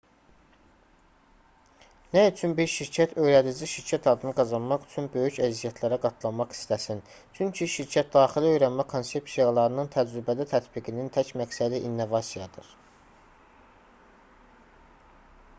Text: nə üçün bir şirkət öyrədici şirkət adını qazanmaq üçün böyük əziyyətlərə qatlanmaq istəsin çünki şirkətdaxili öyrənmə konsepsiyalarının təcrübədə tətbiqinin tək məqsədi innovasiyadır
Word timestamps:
nə 2.15 2.21
üçün 2.29 2.53
bir 2.59 2.71
şirkət 2.75 3.13
öyrədici 3.25 3.67
şirkət 3.73 4.07
adını 4.13 4.33
qazanmaq 4.39 4.87
üçün 4.87 5.09
böyük 5.17 5.37
əziyyətlərə 5.49 5.99
qatlanmaq 6.07 6.57
istəsin 6.57 7.03
çünki 7.41 7.69
şirkətdaxili 7.75 8.51
öyrənmə 8.55 8.87
konsepsiyalarının 8.97 9.93
təcrübədə 9.99 10.51
tətbiqinin 10.57 11.15
tək 11.21 11.33
məqsədi 11.45 11.85
innovasiyadır 11.93 12.73